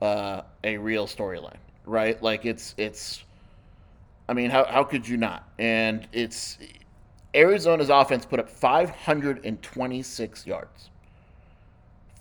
uh, 0.00 0.42
a 0.64 0.76
real 0.78 1.06
storyline, 1.06 1.58
right? 1.86 2.20
Like 2.22 2.44
it's 2.44 2.74
it's. 2.76 3.22
I 4.32 4.34
mean, 4.34 4.48
how 4.48 4.64
how 4.64 4.82
could 4.82 5.06
you 5.06 5.18
not? 5.18 5.46
And 5.58 6.08
it's 6.10 6.56
Arizona's 7.34 7.90
offense 7.90 8.24
put 8.24 8.40
up 8.40 8.48
526 8.48 10.46
yards. 10.46 10.88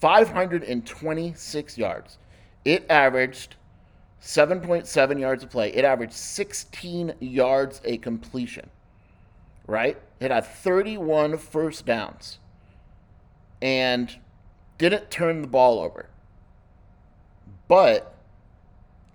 526 0.01 1.77
yards. 1.77 2.17
It 2.65 2.85
averaged 2.89 3.55
7.7 4.21 5.19
yards 5.21 5.43
of 5.45 5.49
play. 5.49 5.73
It 5.73 5.85
averaged 5.85 6.11
16 6.11 7.13
yards 7.21 7.79
a 7.85 7.97
completion, 7.99 8.69
right? 9.65 9.97
It 10.19 10.31
had 10.31 10.45
31 10.45 11.37
first 11.37 11.85
downs 11.85 12.39
and 13.61 14.13
didn't 14.77 15.09
turn 15.09 15.43
the 15.43 15.47
ball 15.47 15.79
over, 15.79 16.09
but 17.69 18.13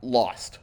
lost. 0.01 0.61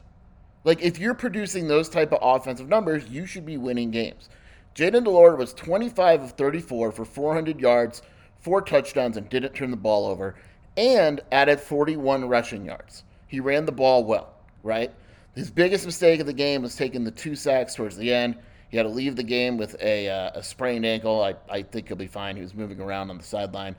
Like, 0.64 0.82
if 0.82 0.98
you're 0.98 1.14
producing 1.14 1.68
those 1.68 1.88
type 1.88 2.12
of 2.12 2.18
offensive 2.22 2.68
numbers, 2.68 3.06
you 3.08 3.26
should 3.26 3.46
be 3.46 3.56
winning 3.56 3.90
games. 3.90 4.28
Jayden 4.74 5.04
de 5.04 5.10
Laura 5.10 5.36
was 5.36 5.52
25 5.54 6.22
of 6.22 6.32
34 6.32 6.90
for 6.92 7.04
400 7.04 7.60
yards, 7.60 8.02
four 8.40 8.60
touchdowns, 8.60 9.16
and 9.16 9.28
didn't 9.28 9.54
turn 9.54 9.70
the 9.70 9.76
ball 9.76 10.06
over, 10.06 10.34
and 10.76 11.20
added 11.30 11.60
41 11.60 12.24
rushing 12.28 12.64
yards. 12.64 13.04
He 13.28 13.40
ran 13.40 13.66
the 13.66 13.72
ball 13.72 14.04
well 14.04 14.34
right? 14.64 14.90
His 15.36 15.50
biggest 15.50 15.86
mistake 15.86 16.18
of 16.18 16.26
the 16.26 16.32
game 16.32 16.62
was 16.62 16.74
taking 16.74 17.04
the 17.04 17.10
two 17.12 17.36
sacks 17.36 17.74
towards 17.76 17.96
the 17.96 18.12
end. 18.12 18.36
He 18.70 18.76
had 18.76 18.84
to 18.84 18.88
leave 18.88 19.14
the 19.14 19.22
game 19.22 19.56
with 19.56 19.76
a, 19.80 20.08
uh, 20.08 20.30
a 20.34 20.42
sprained 20.42 20.84
ankle. 20.84 21.22
I, 21.22 21.36
I 21.48 21.62
think 21.62 21.86
he'll 21.86 21.96
be 21.96 22.08
fine. 22.08 22.34
He 22.34 22.42
was 22.42 22.54
moving 22.54 22.80
around 22.80 23.10
on 23.10 23.18
the 23.18 23.24
sideline. 23.24 23.76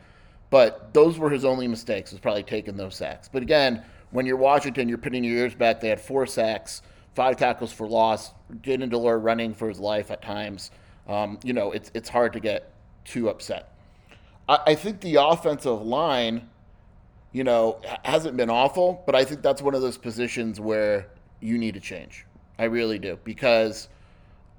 But 0.49 0.93
those 0.93 1.17
were 1.17 1.29
his 1.29 1.43
only 1.43 1.67
mistakes, 1.67 2.11
was 2.11 2.21
probably 2.21 2.43
taking 2.43 2.77
those 2.77 2.95
sacks. 2.95 3.27
But 3.27 3.41
again, 3.41 3.83
when 4.15 4.25
you're 4.25 4.37
Washington, 4.37 4.89
you're 4.89 4.97
putting 4.97 5.23
your 5.23 5.37
ears 5.37 5.55
back. 5.55 5.81
They 5.81 5.89
had 5.89 5.99
four 6.01 6.25
sacks, 6.25 6.81
five 7.13 7.37
tackles 7.37 7.71
for 7.71 7.87
loss. 7.87 8.31
Jayden 8.61 8.89
de 8.89 8.97
Laura 8.97 9.17
running 9.17 9.53
for 9.53 9.67
his 9.67 9.79
life 9.79 10.11
at 10.11 10.21
times. 10.21 10.71
Um, 11.07 11.39
you 11.43 11.53
know, 11.53 11.71
it's, 11.71 11.91
it's 11.93 12.09
hard 12.09 12.33
to 12.33 12.39
get 12.39 12.73
too 13.03 13.29
upset. 13.29 13.71
I, 14.49 14.59
I 14.67 14.75
think 14.75 15.01
the 15.01 15.15
offensive 15.15 15.81
line 15.81 16.49
you 17.35 17.43
know, 17.43 17.81
hasn't 18.05 18.37
been 18.37 18.49
awful, 18.49 19.03
but 19.05 19.13
I 19.13 19.25
think 19.25 19.41
that's 19.41 19.61
one 19.61 19.75
of 19.75 19.81
those 19.81 19.97
positions 19.97 20.57
where 20.57 21.07
you 21.41 21.57
need 21.57 21.73
to 21.73 21.81
change. 21.81 22.25
I 22.57 22.63
really 22.63 22.97
do 22.97 23.19
because 23.25 23.89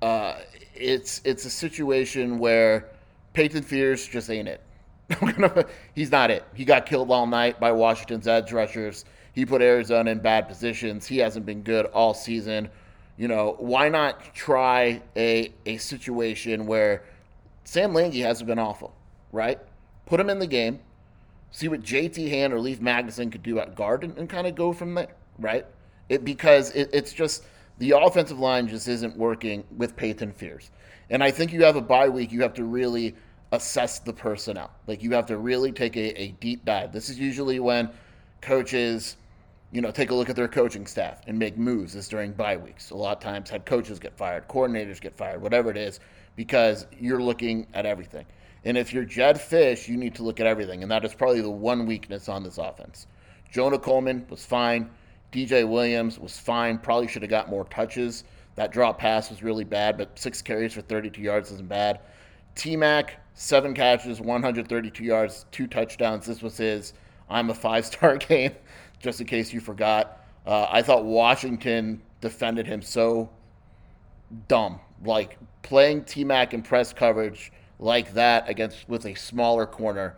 uh, 0.02 0.40
it's 0.74 1.22
it's 1.24 1.46
a 1.46 1.50
situation 1.50 2.38
where 2.38 2.90
Paiton 3.32 3.62
Fears 3.62 4.06
just 4.06 4.28
ain't 4.28 4.46
it. 4.46 4.60
He's 5.94 6.10
not 6.10 6.30
it. 6.30 6.44
He 6.52 6.66
got 6.66 6.84
killed 6.84 7.10
all 7.10 7.26
night 7.26 7.58
by 7.58 7.72
Washington's 7.72 8.28
edge 8.28 8.52
rushers. 8.52 9.06
He 9.36 9.46
put 9.46 9.62
Arizona 9.62 10.10
in 10.10 10.18
bad 10.18 10.48
positions. 10.48 11.06
He 11.06 11.18
hasn't 11.18 11.46
been 11.46 11.62
good 11.62 11.86
all 11.86 12.12
season. 12.12 12.68
You 13.16 13.28
know, 13.28 13.54
why 13.60 13.88
not 13.88 14.34
try 14.34 15.00
a 15.16 15.52
a 15.64 15.76
situation 15.76 16.66
where 16.66 17.04
Sam 17.62 17.92
Langi 17.92 18.22
hasn't 18.22 18.48
been 18.48 18.58
awful, 18.58 18.92
right? 19.30 19.60
Put 20.06 20.18
him 20.18 20.28
in 20.28 20.40
the 20.40 20.48
game 20.48 20.80
see 21.56 21.68
what 21.68 21.80
JT 21.80 22.28
Hand 22.28 22.52
or 22.52 22.60
Leaf 22.60 22.80
Magnuson 22.80 23.32
could 23.32 23.42
do 23.42 23.58
at 23.58 23.74
guard 23.74 24.04
and, 24.04 24.16
and 24.18 24.28
kind 24.28 24.46
of 24.46 24.54
go 24.54 24.74
from 24.74 24.94
there, 24.94 25.14
right? 25.38 25.64
It 26.10 26.22
because 26.22 26.70
it, 26.72 26.90
it's 26.92 27.14
just 27.14 27.44
the 27.78 27.92
offensive 27.92 28.38
line 28.38 28.68
just 28.68 28.88
isn't 28.88 29.16
working 29.16 29.64
with 29.76 29.96
Paiton 29.96 30.32
Fears. 30.32 30.70
And 31.08 31.24
I 31.24 31.30
think 31.30 31.54
you 31.54 31.64
have 31.64 31.76
a 31.76 31.80
bye 31.80 32.10
week, 32.10 32.30
you 32.30 32.42
have 32.42 32.52
to 32.54 32.64
really 32.64 33.14
assess 33.52 34.00
the 34.00 34.12
personnel. 34.12 34.70
Like 34.86 35.02
you 35.02 35.12
have 35.12 35.24
to 35.26 35.38
really 35.38 35.72
take 35.72 35.96
a, 35.96 36.20
a 36.20 36.28
deep 36.40 36.64
dive. 36.66 36.92
This 36.92 37.08
is 37.08 37.18
usually 37.18 37.58
when 37.58 37.88
coaches, 38.42 39.16
you 39.72 39.80
know, 39.80 39.90
take 39.90 40.10
a 40.10 40.14
look 40.14 40.28
at 40.28 40.36
their 40.36 40.48
coaching 40.48 40.86
staff 40.86 41.20
and 41.26 41.38
make 41.38 41.58
moves 41.58 41.94
is 41.94 42.08
during 42.08 42.32
bye 42.32 42.56
weeks. 42.56 42.90
A 42.90 42.96
lot 42.96 43.16
of 43.16 43.22
times 43.22 43.50
head 43.50 43.66
coaches 43.66 43.98
get 43.98 44.16
fired, 44.16 44.48
coordinators 44.48 45.00
get 45.00 45.16
fired, 45.16 45.42
whatever 45.42 45.70
it 45.70 45.76
is, 45.76 46.00
because 46.36 46.86
you're 46.98 47.22
looking 47.22 47.66
at 47.74 47.86
everything. 47.86 48.26
And 48.64 48.76
if 48.76 48.92
you're 48.92 49.04
Jedd 49.04 49.36
Fisch, 49.36 49.86
you 49.88 49.96
need 49.96 50.14
to 50.16 50.22
look 50.22 50.40
at 50.40 50.46
everything. 50.46 50.82
And 50.82 50.90
that 50.90 51.04
is 51.04 51.14
probably 51.14 51.40
the 51.40 51.50
one 51.50 51.86
weakness 51.86 52.28
on 52.28 52.42
this 52.42 52.58
offense. 52.58 53.06
Jonah 53.50 53.78
Coleman 53.78 54.26
was 54.28 54.44
fine. 54.44 54.90
DJ 55.32 55.68
Williams 55.68 56.18
was 56.18 56.38
fine. 56.38 56.78
Probably 56.78 57.08
should 57.08 57.22
have 57.22 57.30
got 57.30 57.48
more 57.48 57.64
touches. 57.64 58.24
That 58.56 58.72
drop 58.72 58.98
pass 58.98 59.30
was 59.30 59.42
really 59.42 59.64
bad, 59.64 59.98
but 59.98 60.18
six 60.18 60.42
carries 60.42 60.72
for 60.72 60.80
32 60.80 61.20
yards 61.20 61.50
isn't 61.52 61.68
bad. 61.68 62.00
T 62.54 62.74
Mac, 62.74 63.20
seven 63.34 63.74
catches, 63.74 64.20
132 64.20 65.04
yards, 65.04 65.44
two 65.52 65.66
touchdowns. 65.66 66.26
This 66.26 66.42
was 66.42 66.56
his 66.56 66.94
I'm 67.28 67.50
a 67.50 67.54
five 67.54 67.84
star 67.84 68.16
game, 68.16 68.52
just 68.98 69.20
in 69.20 69.26
case 69.26 69.52
you 69.52 69.60
forgot. 69.60 70.24
Uh, 70.46 70.66
I 70.70 70.82
thought 70.82 71.04
Washington 71.04 72.02
defended 72.20 72.66
him 72.66 72.82
so 72.82 73.30
dumb. 74.48 74.80
Like 75.04 75.38
playing 75.62 76.04
T 76.04 76.24
Mac 76.24 76.54
in 76.54 76.62
press 76.62 76.92
coverage 76.92 77.52
like 77.78 78.14
that 78.14 78.48
against 78.48 78.88
with 78.88 79.04
a 79.06 79.14
smaller 79.14 79.66
corner 79.66 80.16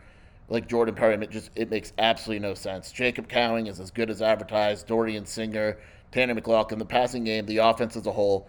like 0.48 0.66
Jordan 0.66 0.94
Perry, 0.94 1.14
it 1.14 1.30
just 1.30 1.50
it 1.56 1.70
makes 1.70 1.92
absolutely 1.98 2.46
no 2.46 2.54
sense. 2.54 2.90
Jacob 2.90 3.28
Cowing 3.28 3.66
is 3.66 3.80
as 3.80 3.90
good 3.90 4.10
as 4.10 4.22
advertised. 4.22 4.86
Dorian 4.86 5.26
Singer, 5.26 5.78
Tanner 6.10 6.34
McLachlan. 6.34 6.78
The 6.78 6.86
passing 6.86 7.24
game, 7.24 7.46
the 7.46 7.58
offense 7.58 7.96
as 7.96 8.06
a 8.06 8.12
whole, 8.12 8.48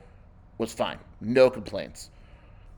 was 0.57 0.71
fine. 0.74 0.98
No 1.19 1.50
complaints. 1.50 2.09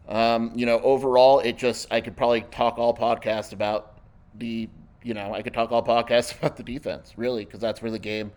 Um, 0.08 0.52
you 0.56 0.66
know, 0.66 0.80
overall, 0.80 1.40
it 1.40 1.58
just 1.58 1.92
I 1.92 2.02
could 2.02 2.18
probably 2.18 2.42
talk 2.42 2.80
all 2.80 2.96
podcast 2.96 3.54
about 3.54 4.00
the 4.36 4.70
you 5.04 5.14
know 5.14 5.34
I 5.34 5.42
could 5.42 5.54
talk 5.54 5.72
all 5.72 5.84
podcast 5.84 6.38
about 6.40 6.58
the 6.58 6.64
defense 6.64 7.14
really 7.18 7.46
because 7.46 7.60
that's 7.60 7.82
where 7.82 7.92
the 7.92 8.00
game 8.00 8.32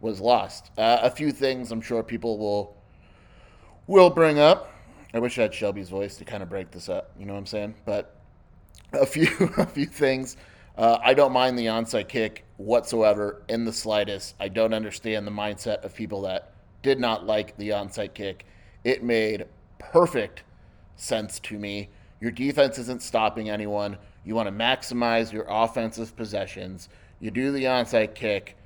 was 0.00 0.20
lost. 0.20 0.70
Uh, 0.78 0.98
a 1.02 1.10
few 1.10 1.32
things 1.32 1.72
I'm 1.72 1.80
sure 1.80 2.02
people 2.02 2.38
will 2.38 2.76
will 3.86 4.10
bring 4.10 4.38
up. 4.38 4.72
I 5.14 5.18
wish 5.18 5.38
I 5.38 5.42
had 5.42 5.54
Shelby's 5.54 5.88
voice 5.88 6.16
to 6.18 6.24
kind 6.24 6.42
of 6.42 6.48
break 6.48 6.70
this 6.70 6.88
up. 6.88 7.10
You 7.18 7.26
know 7.26 7.32
what 7.32 7.40
I'm 7.40 7.46
saying? 7.46 7.74
But 7.84 8.14
a 8.92 9.06
few 9.06 9.28
a 9.56 9.66
few 9.66 9.86
things. 9.86 10.36
Uh, 10.76 10.98
I 11.02 11.12
don't 11.12 11.32
mind 11.32 11.58
the 11.58 11.66
onside 11.66 12.06
kick 12.06 12.44
whatsoever 12.56 13.42
in 13.48 13.64
the 13.64 13.72
slightest. 13.72 14.36
I 14.38 14.46
don't 14.46 14.72
understand 14.72 15.26
the 15.26 15.32
mindset 15.32 15.84
of 15.84 15.92
people 15.92 16.22
that 16.22 16.52
did 16.82 17.00
not 17.00 17.26
like 17.26 17.56
the 17.56 17.70
onside 17.70 18.14
kick. 18.14 18.46
It 18.84 19.02
made 19.02 19.46
perfect 19.80 20.44
sense 20.94 21.40
to 21.40 21.58
me. 21.58 21.88
Your 22.20 22.30
defense 22.30 22.78
isn't 22.78 23.02
stopping 23.02 23.50
anyone. 23.50 23.98
You 24.28 24.34
want 24.34 24.46
to 24.46 24.52
maximize 24.52 25.32
your 25.32 25.46
offensive 25.48 26.14
possessions. 26.14 26.90
You 27.18 27.30
do 27.30 27.50
the 27.50 27.64
onside 27.64 28.14
kick. 28.14 28.58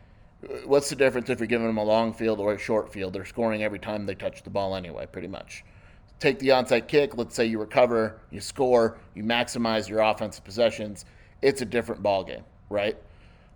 What's 0.65 0.91
the 0.91 0.97
difference 0.97 1.31
if 1.31 1.39
you're 1.39 1.47
giving 1.47 1.69
them 1.69 1.77
a 1.77 1.85
long 1.85 2.13
field 2.13 2.41
or 2.41 2.55
a 2.55 2.59
short 2.59 2.93
field? 2.93 3.13
They're 3.13 3.25
scoring 3.25 3.63
every 3.63 3.79
time 3.79 4.05
they 4.05 4.17
touch 4.17 4.43
the 4.43 4.51
ball 4.51 4.75
anyway, 4.75 5.07
pretty 5.07 5.29
much. 5.29 5.65
Take 6.19 6.41
the 6.41 6.49
onside 6.49 6.89
kick. 6.89 7.17
Let's 7.17 7.37
say 7.37 7.47
you 7.47 7.61
recover, 7.61 8.19
you 8.33 8.41
score, 8.41 8.99
you 9.15 9.23
maximize 9.23 9.89
your 9.89 10.01
offensive 10.01 10.43
possessions. 10.43 11.05
It's 11.43 11.63
a 11.63 11.65
different 11.65 12.03
ball 12.03 12.25
game, 12.25 12.43
right? 12.69 12.97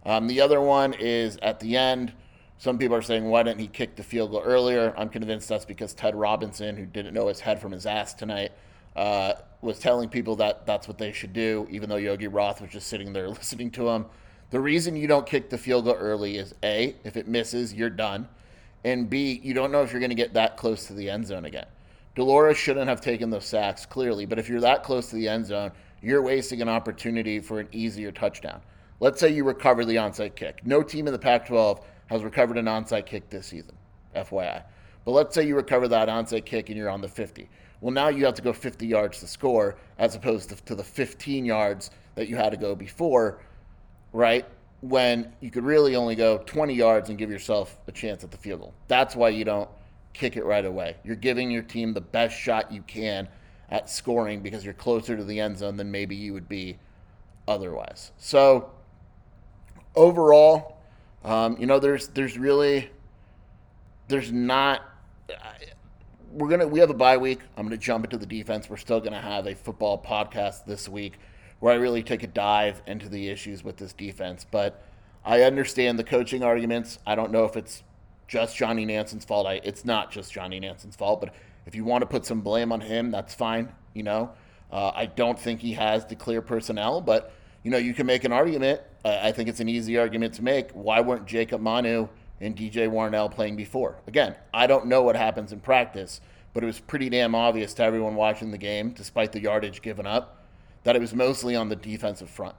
Um, 0.04 0.28
the 0.28 0.40
other 0.40 0.60
one 0.60 0.94
is 0.94 1.38
at 1.42 1.58
the 1.58 1.76
end. 1.76 2.12
Some 2.58 2.78
people 2.78 2.96
are 2.96 3.02
saying, 3.02 3.24
why 3.24 3.42
didn't 3.42 3.58
he 3.58 3.66
kick 3.66 3.96
the 3.96 4.04
field 4.04 4.30
goal 4.30 4.42
earlier? 4.44 4.94
I'm 4.96 5.08
convinced 5.08 5.48
that's 5.48 5.64
because 5.64 5.92
Ted 5.92 6.14
Robinson, 6.14 6.76
who 6.76 6.86
didn't 6.86 7.14
know 7.14 7.26
his 7.26 7.40
head 7.40 7.60
from 7.60 7.72
his 7.72 7.84
ass 7.84 8.14
tonight, 8.14 8.52
uh, 8.96 9.34
was 9.60 9.78
telling 9.78 10.08
people 10.08 10.36
that 10.36 10.66
that's 10.66 10.88
what 10.88 10.98
they 10.98 11.12
should 11.12 11.32
do, 11.32 11.66
even 11.70 11.88
though 11.88 11.96
Yogi 11.96 12.26
Roth 12.26 12.60
was 12.60 12.70
just 12.70 12.88
sitting 12.88 13.12
there 13.12 13.28
listening 13.28 13.70
to 13.72 13.88
him. 13.88 14.06
The 14.50 14.60
reason 14.60 14.96
you 14.96 15.06
don't 15.06 15.26
kick 15.26 15.50
the 15.50 15.58
field 15.58 15.84
goal 15.84 15.94
early 15.94 16.38
is 16.38 16.54
A, 16.64 16.96
if 17.04 17.16
it 17.16 17.28
misses, 17.28 17.74
you're 17.74 17.90
done. 17.90 18.28
And 18.84 19.10
B, 19.10 19.40
you 19.42 19.54
don't 19.54 19.72
know 19.72 19.82
if 19.82 19.92
you're 19.92 20.00
going 20.00 20.10
to 20.10 20.16
get 20.16 20.34
that 20.34 20.56
close 20.56 20.86
to 20.86 20.92
the 20.92 21.10
end 21.10 21.26
zone 21.26 21.44
again. 21.44 21.66
Laura 22.16 22.54
shouldn't 22.54 22.88
have 22.88 23.00
taken 23.00 23.28
those 23.28 23.44
sacks, 23.44 23.84
clearly, 23.84 24.24
but 24.24 24.38
if 24.38 24.48
you're 24.48 24.60
that 24.60 24.82
close 24.82 25.10
to 25.10 25.16
the 25.16 25.28
end 25.28 25.44
zone, 25.44 25.70
you're 26.00 26.22
wasting 26.22 26.62
an 26.62 26.68
opportunity 26.68 27.40
for 27.40 27.60
an 27.60 27.68
easier 27.72 28.10
touchdown. 28.10 28.62
Let's 29.00 29.20
say 29.20 29.28
you 29.30 29.44
recover 29.44 29.84
the 29.84 29.96
onside 29.96 30.36
kick. 30.36 30.64
No 30.64 30.82
team 30.82 31.06
in 31.06 31.12
the 31.12 31.18
Pac 31.18 31.46
12 31.46 31.84
has 32.06 32.22
recovered 32.22 32.56
an 32.56 32.66
onside 32.66 33.04
kick 33.04 33.28
this 33.28 33.46
season, 33.46 33.76
FYI. 34.14 34.62
But 35.04 35.10
let's 35.10 35.34
say 35.34 35.46
you 35.46 35.56
recover 35.56 35.88
that 35.88 36.08
onside 36.08 36.46
kick 36.46 36.70
and 36.70 36.78
you're 36.78 36.88
on 36.88 37.02
the 37.02 37.08
50. 37.08 37.48
Well, 37.80 37.92
now 37.92 38.08
you 38.08 38.24
have 38.24 38.34
to 38.34 38.42
go 38.42 38.52
50 38.52 38.86
yards 38.86 39.20
to 39.20 39.26
score 39.26 39.76
as 39.98 40.14
opposed 40.14 40.50
to, 40.50 40.56
to 40.64 40.74
the 40.74 40.84
15 40.84 41.44
yards 41.44 41.90
that 42.14 42.28
you 42.28 42.36
had 42.36 42.50
to 42.50 42.56
go 42.56 42.74
before 42.74 43.38
right? 44.16 44.46
When 44.80 45.32
you 45.40 45.50
could 45.50 45.64
really 45.64 45.94
only 45.94 46.14
go 46.14 46.38
20 46.38 46.74
yards 46.74 47.10
and 47.10 47.18
give 47.18 47.30
yourself 47.30 47.78
a 47.86 47.92
chance 47.92 48.24
at 48.24 48.30
the 48.30 48.38
field 48.38 48.60
goal. 48.60 48.74
That's 48.88 49.14
why 49.14 49.28
you 49.28 49.44
don't 49.44 49.68
kick 50.14 50.36
it 50.36 50.44
right 50.44 50.64
away. 50.64 50.96
You're 51.04 51.16
giving 51.16 51.50
your 51.50 51.62
team 51.62 51.92
the 51.92 52.00
best 52.00 52.36
shot 52.36 52.72
you 52.72 52.82
can 52.82 53.28
at 53.70 53.90
scoring 53.90 54.40
because 54.40 54.64
you're 54.64 54.74
closer 54.74 55.16
to 55.16 55.24
the 55.24 55.38
end 55.38 55.58
zone 55.58 55.76
than 55.76 55.90
maybe 55.90 56.16
you 56.16 56.32
would 56.32 56.48
be 56.48 56.78
otherwise. 57.46 58.12
So 58.16 58.70
overall, 59.94 60.78
um, 61.24 61.56
you 61.58 61.66
know, 61.66 61.78
there's 61.78 62.08
there's 62.08 62.38
really 62.38 62.90
there's 64.08 64.32
not. 64.32 64.82
We're 66.32 66.48
gonna 66.48 66.66
we 66.66 66.80
have 66.80 66.90
a 66.90 66.94
bye 66.94 67.16
week. 67.16 67.40
I'm 67.56 67.64
gonna 67.64 67.76
jump 67.76 68.04
into 68.04 68.18
the 68.18 68.26
defense. 68.26 68.68
We're 68.68 68.76
still 68.76 69.00
gonna 69.00 69.20
have 69.20 69.46
a 69.46 69.54
football 69.54 70.02
podcast 70.02 70.64
this 70.64 70.88
week 70.88 71.18
where 71.60 71.72
I 71.72 71.76
really 71.76 72.02
take 72.02 72.22
a 72.22 72.26
dive 72.26 72.82
into 72.86 73.08
the 73.08 73.28
issues 73.28 73.64
with 73.64 73.76
this 73.76 73.92
defense. 73.92 74.46
But 74.50 74.82
I 75.24 75.42
understand 75.42 75.98
the 75.98 76.04
coaching 76.04 76.42
arguments. 76.42 76.98
I 77.06 77.14
don't 77.14 77.32
know 77.32 77.44
if 77.44 77.56
it's 77.56 77.82
just 78.28 78.56
Johnny 78.56 78.84
Nansen's 78.84 79.24
fault. 79.24 79.46
I, 79.46 79.60
it's 79.64 79.84
not 79.84 80.10
just 80.10 80.32
Johnny 80.32 80.60
Nansen's 80.60 80.96
fault, 80.96 81.20
but 81.20 81.34
if 81.64 81.74
you 81.74 81.84
want 81.84 82.02
to 82.02 82.06
put 82.06 82.26
some 82.26 82.40
blame 82.40 82.72
on 82.72 82.80
him, 82.80 83.10
that's 83.10 83.34
fine. 83.34 83.72
You 83.94 84.02
know, 84.02 84.32
uh, 84.70 84.92
I 84.94 85.06
don't 85.06 85.38
think 85.38 85.60
he 85.60 85.72
has 85.72 86.06
the 86.06 86.16
clear 86.16 86.42
personnel, 86.42 87.00
but 87.00 87.32
you 87.62 87.70
know, 87.70 87.78
you 87.78 87.94
can 87.94 88.06
make 88.06 88.24
an 88.24 88.32
argument. 88.32 88.80
Uh, 89.04 89.18
I 89.22 89.32
think 89.32 89.48
it's 89.48 89.60
an 89.60 89.68
easy 89.68 89.98
argument 89.98 90.34
to 90.34 90.44
make. 90.44 90.70
Why 90.72 91.00
weren't 91.00 91.26
Jacob 91.26 91.60
Manu 91.60 92.08
and 92.40 92.56
DJ 92.56 92.88
Warnell 92.88 93.30
playing 93.30 93.56
before? 93.56 93.96
Again, 94.06 94.36
I 94.52 94.66
don't 94.66 94.86
know 94.86 95.02
what 95.02 95.16
happens 95.16 95.52
in 95.52 95.60
practice, 95.60 96.20
but 96.52 96.62
it 96.62 96.66
was 96.66 96.80
pretty 96.80 97.10
damn 97.10 97.34
obvious 97.34 97.74
to 97.74 97.82
everyone 97.82 98.14
watching 98.14 98.50
the 98.50 98.58
game, 98.58 98.90
despite 98.90 99.32
the 99.32 99.40
yardage 99.40 99.82
given 99.82 100.06
up, 100.06 100.42
that 100.84 100.96
it 100.96 101.00
was 101.00 101.14
mostly 101.14 101.56
on 101.56 101.68
the 101.68 101.76
defensive 101.76 102.30
front. 102.30 102.54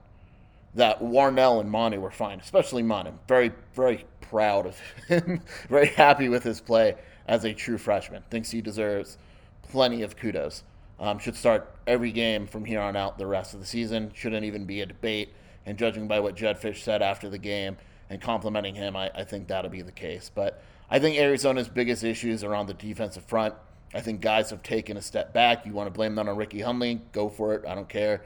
That 0.76 1.02
Warnell 1.02 1.60
and 1.60 1.72
Manu 1.72 2.00
were 2.00 2.12
fine, 2.12 2.40
especially 2.40 2.84
Manu. 2.84 3.12
Very, 3.28 3.52
very 3.74 4.06
proud 4.22 4.66
of 4.66 4.80
him. 5.08 5.42
very 5.70 5.88
happy 5.88 6.30
with 6.30 6.44
his 6.44 6.62
play 6.62 6.96
as 7.28 7.46
a 7.46 7.54
true 7.54 7.78
freshman. 7.78 8.24
Thinks 8.30 8.52
he 8.52 8.62
deserves 8.62 9.18
plenty 9.64 10.02
of 10.04 10.16
kudos. 10.16 10.64
Um, 11.00 11.20
should 11.20 11.36
start 11.36 11.76
every 11.86 12.12
game 12.12 12.48
from 12.48 12.66
here 12.66 12.82
on 12.82 12.96
out 12.96 13.18
the 13.18 13.28
rest 13.28 13.54
of 13.54 13.60
the 13.60 13.66
season. 13.66 14.12
Shouldn't 14.14 14.46
even 14.46 14.66
be 14.66 14.82
a 14.82 14.86
debate. 14.86 15.30
And 15.66 15.78
judging 15.78 16.08
by 16.08 16.20
what 16.20 16.36
Jedd 16.36 16.60
Fisch 16.60 16.82
said 16.84 17.02
after 17.02 17.30
the 17.30 17.38
game 17.38 17.78
and 18.10 18.22
complimenting 18.22 18.76
him, 18.76 18.96
I, 18.96 19.12
I 19.14 19.24
think 19.24 19.48
that'll 19.48 19.72
be 19.72 19.82
the 19.82 19.92
case. 19.92 20.32
But 20.34 20.62
I 20.90 21.00
think 21.00 21.18
Arizona's 21.18 21.68
biggest 21.68 22.04
issues 22.04 22.44
are 22.44 22.56
on 22.56 22.68
the 22.68 22.74
defensive 22.74 23.24
front. 23.24 23.54
I 23.94 24.02
think 24.02 24.22
guys 24.22 24.50
have 24.50 24.64
taken 24.64 24.98
a 24.98 25.02
step 25.02 25.34
back. 25.34 25.66
You 25.66 25.74
want 25.74 25.88
to 25.88 25.92
blame 25.92 26.16
that 26.16 26.28
on 26.28 26.38
Ricky 26.38 26.60
Hunley? 26.60 27.00
Go 27.12 27.30
for 27.30 27.54
it. 27.54 27.66
I 27.66 27.76
don't 27.76 27.90
care. 27.90 28.24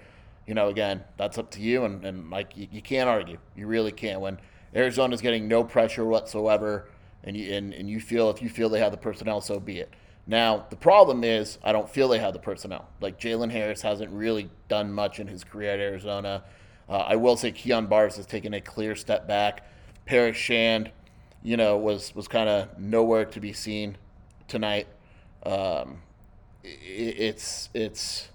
You 0.47 0.53
know, 0.55 0.69
again, 0.69 1.03
that's 1.17 1.37
up 1.37 1.51
to 1.51 1.61
you. 1.61 1.85
And, 1.85 2.03
and 2.03 2.29
like, 2.29 2.57
you, 2.57 2.67
you 2.71 2.81
can't 2.81 3.07
argue. 3.09 3.37
You 3.55 3.67
really 3.67 3.91
can't. 3.91 4.21
When 4.21 4.39
Arizona's 4.75 5.21
getting 5.21 5.47
no 5.47 5.63
pressure 5.63 6.05
whatsoever, 6.05 6.87
and 7.23 7.37
you, 7.37 7.53
and, 7.53 7.73
and 7.73 7.89
you 7.89 7.99
feel 7.99 8.29
if 8.31 8.41
you 8.41 8.49
feel 8.49 8.69
they 8.69 8.79
have 8.79 8.91
the 8.91 8.97
personnel, 8.97 9.41
so 9.41 9.59
be 9.59 9.79
it. 9.79 9.93
Now, 10.27 10.65
the 10.69 10.75
problem 10.75 11.23
is, 11.23 11.57
I 11.63 11.71
don't 11.71 11.89
feel 11.89 12.07
they 12.07 12.19
have 12.19 12.33
the 12.33 12.39
personnel. 12.39 12.87
Like, 12.99 13.19
Jalen 13.19 13.51
Harris 13.51 13.81
hasn't 13.81 14.11
really 14.11 14.49
done 14.67 14.91
much 14.91 15.19
in 15.19 15.27
his 15.27 15.43
career 15.43 15.71
at 15.71 15.79
Arizona. 15.79 16.43
Uh, 16.91 16.97
I 17.07 17.15
will 17.15 17.37
say 17.37 17.51
Kyon 17.51 17.87
Barrs 17.87 18.17
has 18.17 18.27
taken 18.27 18.53
a 18.53 18.61
clear 18.61 18.95
step 18.95 19.27
back. 19.27 19.65
Paris 20.05 20.37
Shand, 20.37 20.91
you 21.41 21.57
know, 21.57 21.77
was, 21.77 22.13
was 22.13 22.27
kind 22.27 22.49
of 22.49 22.77
nowhere 22.77 23.25
to 23.25 23.39
be 23.39 23.53
seen 23.53 23.97
tonight 24.47 24.87
um, 25.43 26.01
it, 26.63 26.69
it's 27.17 27.69
it's 27.73 28.29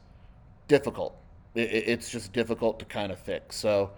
difficult. 0.68 1.16
It, 1.54 1.70
it's 1.70 2.10
just 2.10 2.32
difficult 2.32 2.78
to 2.80 2.84
kind 2.84 3.12
of 3.12 3.18
fix. 3.18 3.56
So 3.56 3.92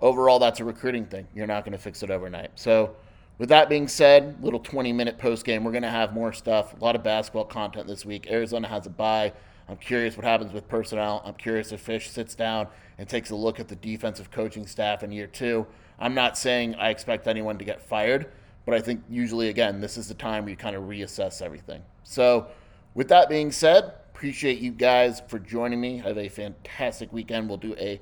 overall, 0.00 0.38
that's 0.38 0.60
a 0.60 0.64
recruiting 0.64 1.06
thing. 1.06 1.26
You're 1.34 1.46
not 1.46 1.64
going 1.64 1.72
to 1.72 1.78
fix 1.78 2.02
it 2.02 2.10
overnight. 2.10 2.50
So 2.56 2.96
with 3.38 3.48
that 3.50 3.68
being 3.68 3.86
said, 3.86 4.42
little 4.42 4.60
20 4.60 4.92
minute 4.92 5.18
post 5.18 5.44
game. 5.44 5.64
We're 5.64 5.72
going 5.72 5.82
to 5.82 5.90
have 5.90 6.12
more 6.12 6.32
stuff. 6.32 6.78
A 6.80 6.84
lot 6.84 6.96
of 6.96 7.04
basketball 7.04 7.44
content 7.44 7.86
this 7.86 8.04
week. 8.04 8.26
Arizona 8.30 8.66
has 8.68 8.86
a 8.86 8.90
bye. 8.90 9.32
I'm 9.68 9.76
curious 9.76 10.16
what 10.16 10.24
happens 10.24 10.52
with 10.52 10.66
personnel. 10.68 11.22
I'm 11.24 11.34
curious 11.34 11.72
if 11.72 11.86
Fisch 11.86 12.08
sits 12.08 12.34
down 12.34 12.68
and 12.96 13.08
takes 13.08 13.30
a 13.30 13.36
look 13.36 13.60
at 13.60 13.68
the 13.68 13.76
defensive 13.76 14.30
coaching 14.30 14.66
staff 14.66 15.02
in 15.02 15.12
year 15.12 15.26
two. 15.26 15.66
I'm 15.98 16.14
not 16.14 16.38
saying 16.38 16.74
I 16.76 16.90
expect 16.90 17.26
anyone 17.26 17.58
to 17.58 17.64
get 17.64 17.82
fired, 17.82 18.30
but 18.64 18.74
I 18.74 18.80
think 18.80 19.02
usually, 19.10 19.48
again, 19.48 19.80
this 19.80 19.98
is 19.98 20.08
the 20.08 20.14
time 20.14 20.44
where 20.44 20.50
you 20.50 20.56
kind 20.56 20.76
of 20.76 20.84
reassess 20.84 21.42
everything. 21.42 21.82
So, 22.02 22.46
with 22.94 23.08
that 23.08 23.28
being 23.28 23.52
said, 23.52 23.92
appreciate 24.14 24.58
you 24.58 24.72
guys 24.72 25.22
for 25.28 25.38
joining 25.38 25.80
me. 25.80 25.98
Have 25.98 26.18
a 26.18 26.28
fantastic 26.28 27.12
weekend. 27.12 27.48
We'll 27.48 27.58
do 27.58 27.74
a 27.78 28.00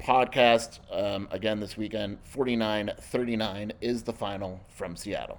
podcast 0.00 0.80
um, 0.90 1.28
again 1.30 1.60
this 1.60 1.76
weekend. 1.76 2.18
49 2.24 2.92
39 2.98 3.72
is 3.80 4.02
the 4.02 4.12
final 4.12 4.60
from 4.68 4.96
Seattle. 4.96 5.38